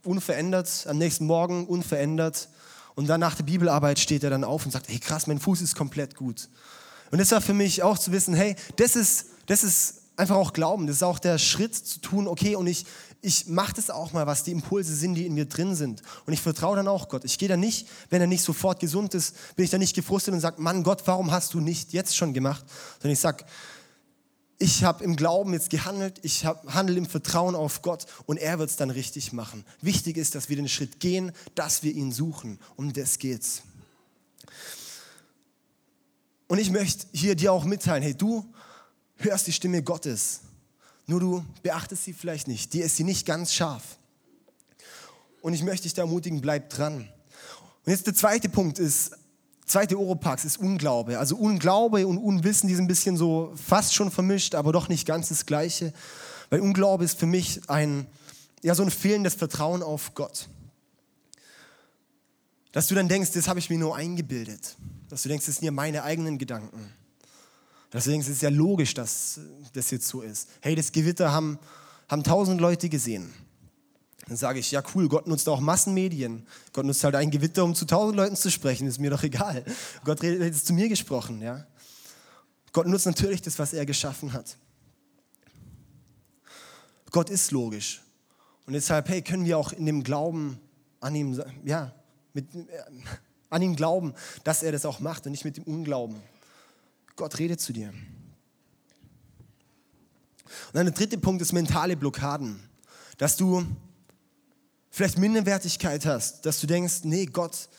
[0.04, 2.50] unverändert, am nächsten Morgen unverändert.
[2.96, 5.62] Und dann nach der Bibelarbeit steht er dann auf und sagt, hey krass, mein Fuß
[5.62, 6.50] ist komplett gut.
[7.12, 10.54] Und das war für mich auch zu wissen, hey, das ist, das ist einfach auch
[10.54, 10.88] Glauben.
[10.88, 12.86] Das ist auch der Schritt zu tun, okay, und ich,
[13.22, 16.04] ich mache das auch mal, was die Impulse sind, die in mir drin sind.
[16.26, 17.26] Und ich vertraue dann auch Gott.
[17.26, 20.34] Ich gehe dann nicht, wenn er nicht sofort gesund ist, bin ich dann nicht gefrustet
[20.34, 22.64] und sage, Mann Gott, warum hast du nicht jetzt schon gemacht?
[23.00, 23.46] Sondern ich sage,
[24.60, 28.70] ich habe im Glauben jetzt gehandelt, ich handle im Vertrauen auf Gott und er wird
[28.70, 29.66] es dann richtig machen.
[29.82, 32.60] Wichtig ist, dass wir den Schritt gehen, dass wir ihn suchen.
[32.76, 33.64] Um das geht's.
[36.48, 38.46] Und ich möchte hier dir auch mitteilen, hey, du
[39.24, 40.42] hörst die Stimme Gottes.
[41.08, 42.74] Nur du beachtest sie vielleicht nicht.
[42.74, 43.98] Dir ist sie nicht ganz scharf.
[45.42, 47.10] Und ich möchte dich da ermutigen, bleib dran.
[47.86, 49.12] Und jetzt der zweite Punkt ist,
[49.66, 51.18] zweite Oropax ist Unglaube.
[51.18, 55.08] Also Unglaube und Unwissen, die sind ein bisschen so fast schon vermischt, aber doch nicht
[55.08, 55.94] ganz das Gleiche.
[56.50, 58.06] Weil Unglaube ist für mich ein,
[58.62, 60.48] ja, so ein fehlendes Vertrauen auf Gott.
[62.72, 64.78] Dass du dann denkst, das habe ich mir nur eingebildet.
[65.10, 66.94] Dass du denkst, das sind ja meine eigenen Gedanken.
[67.92, 69.40] Dass du denkst, es ist ja logisch, dass
[69.74, 70.50] das jetzt so ist.
[70.62, 71.60] Hey, das Gewitter haben,
[72.10, 73.34] haben tausend Leute gesehen.
[74.28, 76.48] Dann sage ich, ja cool, Gott nutzt auch Massenmedien.
[76.72, 79.66] Gott nutzt halt ein Gewitter, um zu tausend Leuten zu sprechen, ist mir doch egal.
[80.06, 81.66] Gott hat jetzt zu mir gesprochen, ja.
[82.72, 84.58] Gott nutzt natürlich das, was er geschaffen hat.
[87.10, 88.02] Gott ist logisch.
[88.66, 90.58] Und deshalb, hey, können wir auch in dem Glauben
[91.02, 91.94] an ihm, ja,
[92.34, 92.62] mit, äh,
[93.50, 94.14] an ihm glauben,
[94.46, 96.16] dass er das auch macht und nicht mit dem Unglauben.
[97.16, 97.94] Gott redet zu dir.
[100.68, 102.62] Und dann der dritte Punkt ist mentale Blockaden.
[103.18, 103.66] Dass du
[104.90, 107.70] vielleicht Minderwertigkeit hast, dass du denkst, nee, Gott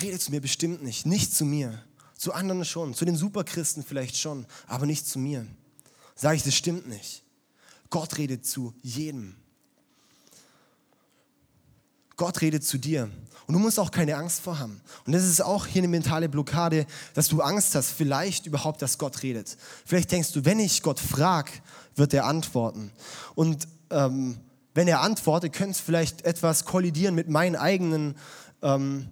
[0.00, 1.82] redet zu mir bestimmt nicht, nicht zu mir.
[2.16, 5.46] Zu anderen schon, zu den Superchristen vielleicht schon, aber nicht zu mir.
[6.14, 7.24] Sage ich, das stimmt nicht.
[7.88, 9.36] Gott redet zu jedem.
[12.20, 13.08] Gott redet zu dir.
[13.46, 14.82] Und du musst auch keine Angst vor haben.
[15.06, 18.98] Und das ist auch hier eine mentale Blockade, dass du Angst hast, vielleicht überhaupt, dass
[18.98, 19.56] Gott redet.
[19.86, 21.50] Vielleicht denkst du, wenn ich Gott frage,
[21.96, 22.92] wird er antworten.
[23.34, 24.36] Und ähm,
[24.74, 28.16] wenn er antwortet, könnte es vielleicht etwas kollidieren mit meinen eigenen
[28.60, 29.08] ähm,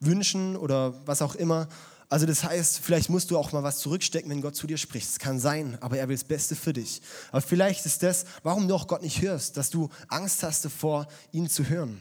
[0.00, 1.68] Wünschen oder was auch immer.
[2.08, 5.06] Also das heißt, vielleicht musst du auch mal was zurückstecken, wenn Gott zu dir spricht.
[5.06, 7.02] Es kann sein, aber er will das Beste für dich.
[7.30, 11.06] Aber vielleicht ist das, warum du auch Gott nicht hörst, dass du Angst hast davor,
[11.30, 12.00] ihn zu hören.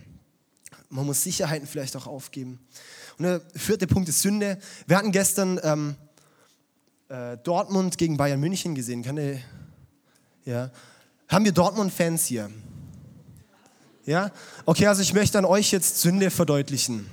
[0.89, 2.59] Man muss Sicherheiten vielleicht auch aufgeben.
[3.17, 4.57] Und der vierte Punkt ist Sünde.
[4.85, 5.95] Wir hatten gestern ähm,
[7.09, 9.03] äh, Dortmund gegen Bayern München gesehen.
[9.03, 9.39] Kann der,
[10.45, 10.71] ja.
[11.27, 12.49] Haben wir Dortmund-Fans hier?
[14.05, 14.31] Ja?
[14.65, 17.07] Okay, also ich möchte an euch jetzt Sünde verdeutlichen.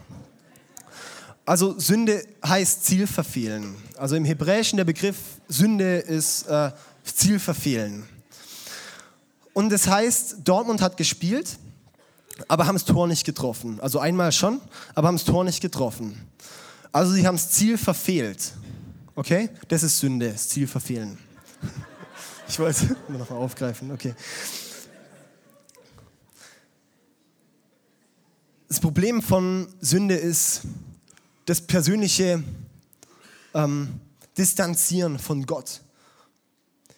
[1.44, 3.74] Also Sünde heißt Ziel verfehlen.
[3.96, 5.16] Also im Hebräischen der Begriff
[5.48, 6.70] Sünde ist äh,
[7.04, 8.04] Ziel verfehlen.
[9.52, 11.58] Und das heißt, Dortmund hat gespielt,
[12.48, 13.80] aber haben das Tor nicht getroffen.
[13.80, 14.60] Also einmal schon,
[14.94, 16.20] aber haben das Tor nicht getroffen.
[16.92, 18.52] Also sie haben das Ziel verfehlt.
[19.14, 19.50] Okay?
[19.68, 21.18] Das ist Sünde, das Ziel verfehlen.
[22.46, 24.14] Ich wollte noch mal aufgreifen, okay.
[28.68, 30.60] Das Problem von Sünde ist
[31.46, 32.44] das persönliche
[33.54, 33.98] ähm,
[34.36, 35.80] Distanzieren von Gott.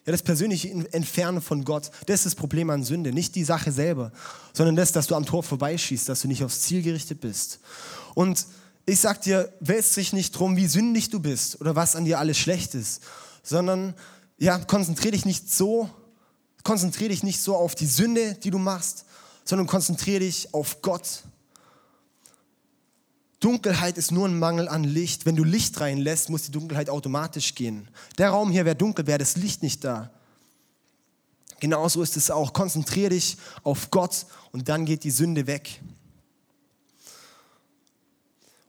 [0.06, 3.12] Ja, das persönliche Entfernen von Gott, das ist das Problem an Sünde.
[3.12, 4.12] Nicht die Sache selber,
[4.52, 7.58] sondern das, dass du am Tor vorbeischießt, dass du nicht aufs Ziel gerichtet bist.
[8.14, 8.46] Und
[8.86, 12.20] ich sag dir, wälz dich nicht drum, wie sündig du bist oder was an dir
[12.20, 13.02] alles schlecht ist,
[13.42, 13.94] sondern
[14.38, 15.90] ja, konzentriere dich nicht so,
[16.62, 19.06] konzentriere dich nicht so auf die Sünde, die du machst,
[19.44, 21.24] sondern konzentriere dich auf Gott
[23.46, 25.24] Dunkelheit ist nur ein Mangel an Licht.
[25.24, 27.86] Wenn du Licht reinlässt, muss die Dunkelheit automatisch gehen.
[28.18, 30.10] Der Raum hier wäre dunkel, wäre das Licht nicht da.
[31.60, 32.52] Genauso ist es auch.
[32.52, 35.80] Konzentriere dich auf Gott und dann geht die Sünde weg.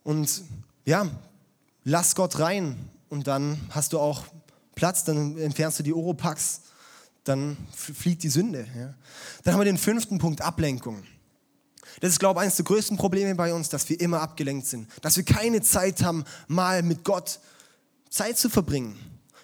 [0.04, 0.44] Und
[0.86, 1.10] ja,
[1.84, 2.78] lass Gott rein
[3.10, 4.26] und dann hast du auch
[4.76, 6.62] Platz, dann entfernst du die Oropax,
[7.24, 8.68] dann fliegt die Sünde.
[8.78, 8.94] Ja.
[9.44, 11.02] Dann haben wir den fünften Punkt, Ablenkung.
[12.00, 14.88] Das ist, glaube ich, eines der größten Probleme bei uns, dass wir immer abgelenkt sind.
[15.02, 17.40] Dass wir keine Zeit haben, mal mit Gott
[18.10, 18.98] Zeit zu verbringen.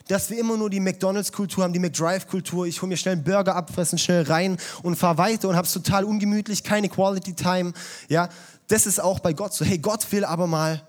[0.07, 2.67] Dass wir immer nur die McDonalds-Kultur haben, die McDrive-Kultur.
[2.67, 5.73] Ich hole mir schnell einen Burger abfressen, schnell rein und fahre weiter und habe es
[5.73, 7.73] total ungemütlich, keine Quality-Time.
[8.09, 8.29] Ja,
[8.67, 9.65] das ist auch bei Gott so.
[9.65, 10.85] Hey, Gott will aber mal,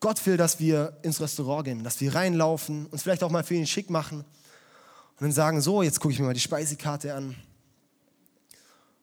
[0.00, 3.54] Gott will, dass wir ins Restaurant gehen, dass wir reinlaufen, uns vielleicht auch mal für
[3.54, 7.36] ihn schick machen und dann sagen, so, jetzt gucke ich mir mal die Speisekarte an.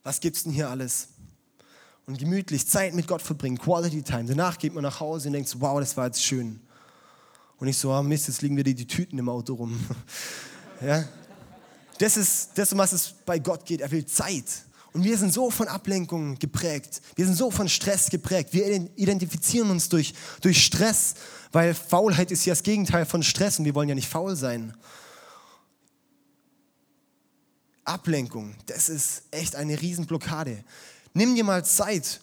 [0.03, 1.09] Was gibt's denn hier alles?
[2.05, 4.25] Und gemütlich Zeit mit Gott verbringen, Quality Time.
[4.25, 6.59] Danach geht man nach Hause und denkt so, wow, das war jetzt schön.
[7.57, 9.79] Und ich so, oh Mist, jetzt liegen wieder die Tüten im Auto rum.
[10.81, 11.03] ja?
[11.97, 13.81] Das ist das, um was es bei Gott geht.
[13.81, 14.45] Er will Zeit.
[14.91, 17.01] Und wir sind so von Ablenkungen geprägt.
[17.15, 18.53] Wir sind so von Stress geprägt.
[18.53, 18.65] Wir
[18.95, 21.15] identifizieren uns durch, durch Stress,
[21.51, 24.73] weil Faulheit ist ja das Gegenteil von Stress und wir wollen ja nicht faul sein.
[27.83, 30.63] Ablenkung, das ist echt eine Riesenblockade.
[31.15, 32.19] Nimm dir mal Zeit.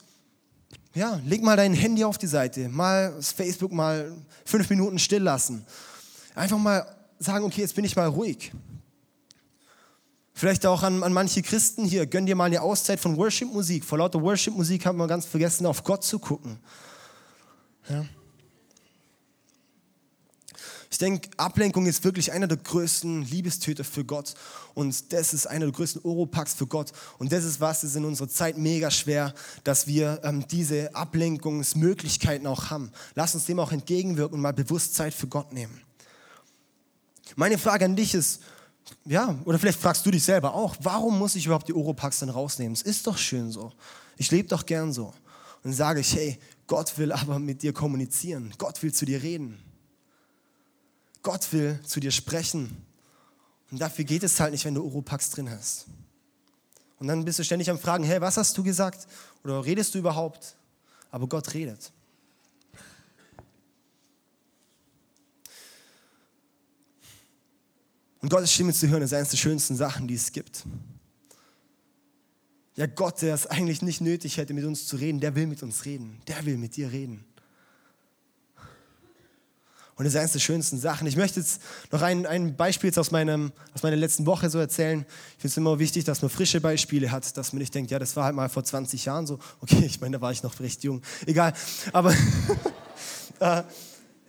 [0.95, 4.13] Ja, leg mal dein Handy auf die Seite, mal das Facebook mal
[4.45, 5.65] fünf Minuten still lassen.
[6.35, 6.87] Einfach mal
[7.19, 8.53] sagen, okay, jetzt bin ich mal ruhig.
[10.35, 13.83] Vielleicht auch an, an manche Christen hier, gönn dir mal eine Auszeit von Worship-Musik.
[13.83, 16.59] Vor lauter Worship-Musik haben wir ganz vergessen, auf Gott zu gucken.
[17.89, 18.05] Ja.
[20.93, 24.35] Ich denke, Ablenkung ist wirklich einer der größten Liebestöter für Gott.
[24.75, 26.93] Und das ist einer der größten Oropax für Gott.
[27.17, 29.33] Und das ist was, ist in unserer Zeit mega schwer,
[29.65, 32.93] dass wir ähm, diese Ablenkungsmöglichkeiten auch haben.
[33.15, 35.81] Lass uns dem auch entgegenwirken und mal bewusst Zeit für Gott nehmen.
[37.37, 38.43] Meine Frage an dich ist,
[39.07, 42.29] ja, oder vielleicht fragst du dich selber auch, warum muss ich überhaupt die Oropax dann
[42.29, 42.75] rausnehmen?
[42.75, 43.73] Es ist doch schön so.
[44.19, 45.15] Ich lebe doch gern so.
[45.65, 48.53] Und sage ich, hey, Gott will aber mit dir kommunizieren.
[48.59, 49.72] Gott will zu dir reden.
[51.23, 52.77] Gott will zu dir sprechen.
[53.71, 55.87] Und dafür geht es halt nicht, wenn du Oropax drin hast.
[56.99, 59.07] Und dann bist du ständig am Fragen, hey, was hast du gesagt?
[59.43, 60.57] Oder redest du überhaupt?
[61.11, 61.93] Aber Gott redet.
[68.21, 70.65] Und Gottes Stimme zu hören ist eines der schönsten Sachen, die es gibt.
[72.77, 75.63] Ja, Gott, der es eigentlich nicht nötig hätte, mit uns zu reden, der will mit
[75.63, 76.23] uns reden.
[76.29, 77.25] Der will mit dir reden.
[80.03, 81.07] Und das ist eines der schönsten Sachen.
[81.07, 81.63] Ich möchte jetzt
[81.93, 85.07] noch ein, ein Beispiel aus, meinem, aus meiner letzten Woche so erzählen.
[85.37, 88.01] Ich finde es immer wichtig, dass man frische Beispiele hat, dass man nicht denkt, ja,
[88.01, 89.39] das war halt mal vor 20 Jahren so.
[89.61, 91.03] Okay, ich meine, da war ich noch recht jung.
[91.25, 91.53] Egal.
[91.93, 92.11] Aber
[93.39, 93.65] äh, ja,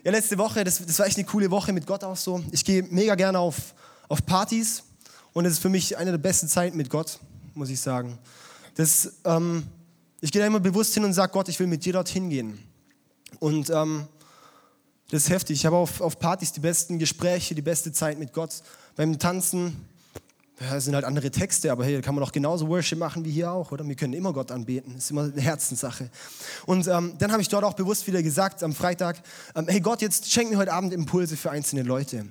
[0.03, 2.43] letzte Woche, das, das war echt eine coole Woche mit Gott auch so.
[2.51, 3.73] Ich gehe mega gerne auf,
[4.09, 4.83] auf Partys
[5.33, 7.17] und es ist für mich eine der besten Zeiten mit Gott,
[7.55, 8.19] muss ich sagen.
[8.75, 9.63] Das, ähm,
[10.21, 12.59] ich gehe da immer bewusst hin und sage, Gott, ich will mit dir dorthin gehen.
[13.39, 14.07] Und ähm,
[15.13, 15.59] das ist heftig.
[15.59, 18.49] Ich habe auf, auf Partys die besten Gespräche, die beste Zeit mit Gott.
[18.95, 19.85] Beim Tanzen,
[20.59, 23.51] ja, sind halt andere Texte, aber da kann man doch genauso Worship machen wie hier
[23.51, 23.87] auch, oder?
[23.87, 24.95] Wir können immer Gott anbeten.
[24.95, 26.09] Das ist immer eine Herzenssache.
[26.65, 29.21] Und ähm, dann habe ich dort auch bewusst wieder gesagt am Freitag,
[29.55, 32.25] ähm, hey Gott, jetzt schenk mir heute Abend Impulse für einzelne Leute.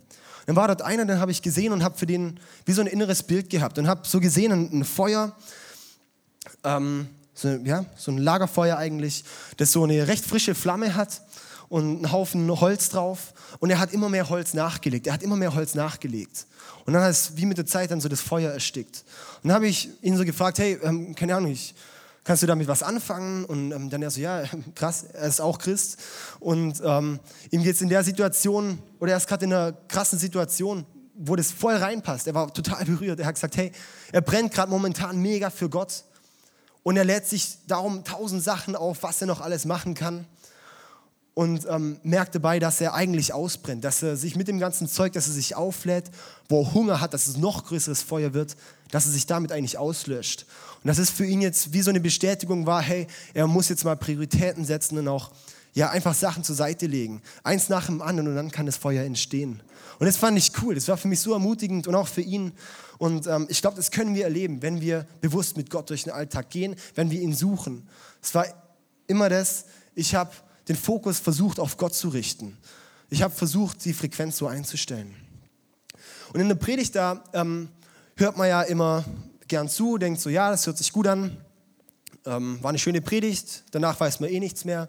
[0.47, 2.89] Dann war dort einer, den habe ich gesehen und habe für den wie so ein
[2.89, 5.37] inneres Bild gehabt und habe so gesehen ein, ein Feuer,
[6.65, 9.23] ähm, so, ja, so ein Lagerfeuer eigentlich,
[9.59, 11.23] das so eine recht frische Flamme hat
[11.73, 13.33] und einen Haufen Holz drauf.
[13.59, 15.07] Und er hat immer mehr Holz nachgelegt.
[15.07, 16.47] Er hat immer mehr Holz nachgelegt.
[16.85, 19.05] Und dann hat es wie mit der Zeit dann so das Feuer erstickt.
[19.43, 21.75] Und dann habe ich ihn so gefragt, hey, ähm, keine Ahnung, ich,
[22.25, 23.47] kannst du damit was anfangen?
[23.47, 24.43] Und ähm, dann er so, ja,
[24.75, 25.97] krass, er ist auch Christ.
[26.41, 27.19] Und ähm,
[27.51, 31.37] ihm geht es in der Situation, oder er ist gerade in einer krassen Situation, wo
[31.37, 32.27] das voll reinpasst.
[32.27, 33.19] Er war total berührt.
[33.19, 33.73] Er hat gesagt, hey,
[34.13, 36.05] er brennt gerade momentan mega für Gott.
[36.83, 40.27] Und er lädt sich darum tausend Sachen auf, was er noch alles machen kann
[41.35, 45.13] und ähm, merkt dabei, dass er eigentlich ausbrennt, dass er sich mit dem ganzen Zeug,
[45.15, 46.11] dass er sich auflädt,
[46.49, 48.57] wo er Hunger hat, dass es noch größeres Feuer wird,
[48.91, 50.45] dass er sich damit eigentlich auslöscht.
[50.83, 53.85] Und das ist für ihn jetzt wie so eine Bestätigung war, hey, er muss jetzt
[53.85, 55.31] mal Prioritäten setzen und auch
[55.75, 59.05] ja einfach Sachen zur Seite legen, eins nach dem anderen und dann kann das Feuer
[59.05, 59.63] entstehen.
[59.99, 62.53] Und das fand ich cool, das war für mich so ermutigend und auch für ihn.
[62.99, 66.13] Und ähm, ich glaube, das können wir erleben, wenn wir bewusst mit Gott durch den
[66.13, 67.89] Alltag gehen, wenn wir ihn suchen.
[68.21, 68.45] Es war
[69.07, 69.65] immer das,
[69.95, 70.33] ich habe
[70.69, 72.57] den Fokus versucht auf Gott zu richten.
[73.11, 75.15] Ich habe versucht, die Frequenz so einzustellen.
[76.33, 77.69] Und in der Predigt da ähm,
[78.17, 79.05] hört man ja immer
[79.49, 81.37] gern zu, denkt so, ja, das hört sich gut an.
[82.25, 84.89] Ähm, war eine schöne Predigt, danach weiß man eh nichts mehr,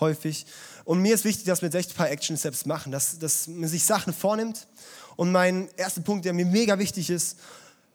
[0.00, 0.46] häufig.
[0.84, 3.48] Und mir ist wichtig, dass wir jetzt echt ein paar Action Steps machen, dass, dass
[3.48, 4.66] man sich Sachen vornimmt.
[5.16, 7.38] Und mein erster Punkt, der mir mega wichtig ist,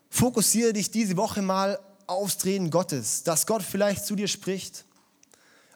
[0.10, 4.86] fokussiere dich diese Woche mal aufs Drehen Gottes, dass Gott vielleicht zu dir spricht,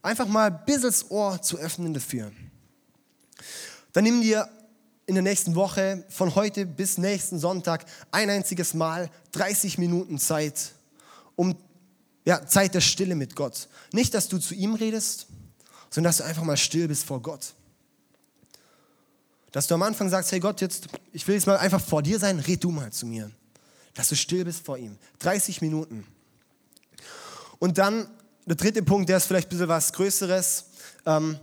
[0.03, 2.31] einfach mal ein bisschen das Ohr zu öffnen dafür.
[3.93, 4.47] Dann nimm dir
[5.05, 10.73] in der nächsten Woche von heute bis nächsten Sonntag ein einziges Mal 30 Minuten Zeit,
[11.35, 11.55] um
[12.25, 13.67] ja, Zeit der Stille mit Gott.
[13.91, 15.27] Nicht, dass du zu ihm redest,
[15.89, 17.53] sondern dass du einfach mal still bist vor Gott.
[19.51, 22.17] Dass du am Anfang sagst, hey Gott, jetzt, ich will jetzt mal einfach vor dir
[22.17, 23.29] sein, red du mal zu mir.
[23.93, 24.97] Dass du still bist vor ihm.
[25.19, 26.07] 30 Minuten.
[27.59, 28.07] Und dann
[28.45, 30.65] der dritte Punkt, der ist vielleicht ein bisschen was Größeres.
[31.05, 31.39] Ähm,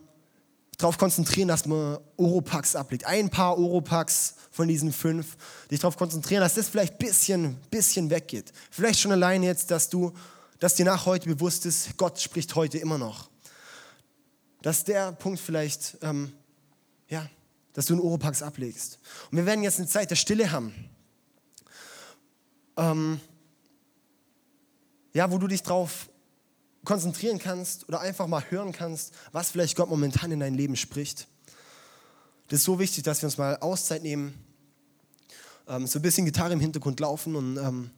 [0.77, 3.05] darauf konzentrieren, dass man Oropax ablegt.
[3.05, 5.37] Ein paar Oropax von diesen fünf.
[5.71, 8.53] Dich darauf konzentrieren, dass das vielleicht ein bisschen, bisschen weggeht.
[8.71, 10.13] Vielleicht schon allein jetzt, dass du,
[10.59, 13.31] dass dir nach heute bewusst ist, Gott spricht heute immer noch.
[14.63, 16.33] Dass der Punkt vielleicht, ähm,
[17.09, 17.29] ja,
[17.73, 18.99] dass du einen Oropax ablegst.
[19.31, 20.75] Und wir werden jetzt eine Zeit der Stille haben.
[22.77, 23.21] Ähm,
[25.13, 26.10] ja, wo du dich drauf
[26.85, 31.27] konzentrieren kannst oder einfach mal hören kannst, was vielleicht Gott momentan in dein Leben spricht.
[32.49, 34.35] Das ist so wichtig, dass wir uns mal Auszeit nehmen,
[35.69, 37.91] ähm, so ein bisschen Gitarre im Hintergrund laufen und ähm,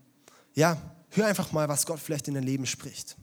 [0.54, 0.76] ja,
[1.10, 3.16] hör einfach mal, was Gott vielleicht in dein Leben spricht.